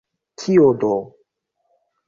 Kio 0.43 0.71
do? 0.85 0.93